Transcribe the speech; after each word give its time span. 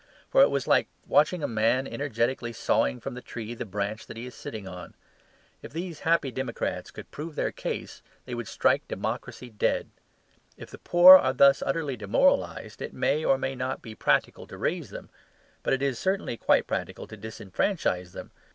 For 0.31 0.41
it 0.41 0.49
was 0.49 0.65
like 0.65 0.87
watching 1.05 1.43
a 1.43 1.47
man 1.47 1.85
energetically 1.85 2.53
sawing 2.53 2.99
from 2.99 3.13
the 3.13 3.21
tree 3.21 3.53
the 3.53 3.65
branch 3.67 4.07
he 4.11 4.25
is 4.25 4.33
sitting 4.33 4.67
on. 4.67 4.95
If 5.61 5.73
these 5.73 5.99
happy 5.99 6.31
democrats 6.31 6.89
could 6.89 7.11
prove 7.11 7.35
their 7.35 7.51
case, 7.51 8.01
they 8.25 8.33
would 8.33 8.47
strike 8.47 8.87
democracy 8.87 9.51
dead. 9.51 9.89
If 10.57 10.71
the 10.71 10.79
poor 10.79 11.17
are 11.19 11.33
thus 11.33 11.61
utterly 11.63 11.97
demoralized, 11.97 12.81
it 12.81 12.95
may 12.95 13.23
or 13.23 13.37
may 13.37 13.53
not 13.53 13.83
be 13.83 13.93
practical 13.93 14.47
to 14.47 14.57
raise 14.57 14.89
them. 14.89 15.11
But 15.61 15.73
it 15.75 15.83
is 15.83 15.99
certainly 15.99 16.35
quite 16.35 16.65
practical 16.65 17.05
to 17.05 17.15
disfranchise 17.15 18.13
them. 18.13 18.31